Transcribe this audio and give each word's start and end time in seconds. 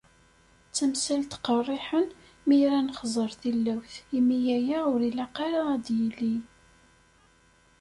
D 0.69 0.71
tamsalt 0.75 1.31
qerriḥen 1.45 2.07
mi 2.47 2.55
ara 2.65 2.79
nexẓer 2.87 3.31
tilawt, 3.41 3.95
imi 4.17 4.37
aya 4.57 4.79
ur 4.93 5.01
ilaq 5.09 5.35
ara 5.47 5.61
ad 5.73 5.81
d-yili. 5.85 6.35